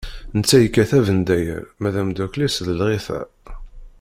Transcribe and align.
Netta 0.37 0.57
yekkat 0.59 0.91
abendayer, 0.97 1.63
ma 1.79 1.89
d 1.93 1.95
ameddakel-is 2.01 2.55
d 2.67 2.67
lɣiṭa. 2.79 3.21